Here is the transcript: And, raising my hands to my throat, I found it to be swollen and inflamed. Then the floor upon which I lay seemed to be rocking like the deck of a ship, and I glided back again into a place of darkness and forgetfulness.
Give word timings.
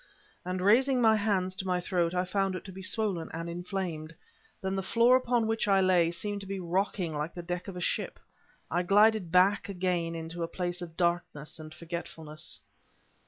And, 0.43 0.61
raising 0.61 0.99
my 0.99 1.15
hands 1.15 1.55
to 1.57 1.67
my 1.67 1.79
throat, 1.79 2.15
I 2.15 2.25
found 2.25 2.55
it 2.55 2.63
to 2.65 2.71
be 2.71 2.81
swollen 2.81 3.29
and 3.35 3.47
inflamed. 3.47 4.15
Then 4.59 4.75
the 4.75 4.81
floor 4.81 5.15
upon 5.15 5.45
which 5.45 5.67
I 5.67 5.79
lay 5.79 6.09
seemed 6.09 6.41
to 6.41 6.47
be 6.47 6.59
rocking 6.59 7.13
like 7.13 7.35
the 7.35 7.43
deck 7.43 7.67
of 7.67 7.77
a 7.77 7.81
ship, 7.81 8.17
and 8.71 8.79
I 8.79 8.81
glided 8.81 9.31
back 9.31 9.69
again 9.69 10.15
into 10.15 10.41
a 10.41 10.47
place 10.47 10.81
of 10.81 10.97
darkness 10.97 11.59
and 11.59 11.71
forgetfulness. 11.71 12.61